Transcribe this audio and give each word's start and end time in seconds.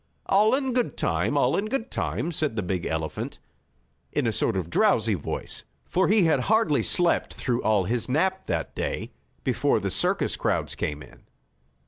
"All 0.25 0.55
in 0.55 0.73
good 0.73 0.97
time! 0.97 1.37
All 1.37 1.55
in 1.55 1.67
good 1.67 1.91
time," 1.91 2.31
said 2.31 2.55
the 2.55 2.63
big 2.63 2.87
elephant, 2.87 3.37
in 4.11 4.25
a 4.25 4.31
sort 4.33 4.57
of 4.57 4.71
drowsy 4.71 5.13
voice, 5.13 5.63
for 5.85 6.07
he 6.07 6.23
had 6.23 6.39
hardly 6.49 6.81
slept 6.81 7.35
through 7.35 7.61
all 7.61 7.83
his 7.83 8.09
nap 8.09 8.47
that 8.47 8.73
day, 8.73 9.11
before 9.43 9.79
the 9.79 9.91
circus 9.91 10.35
crowds 10.37 10.73
came 10.73 11.03
in. 11.03 11.25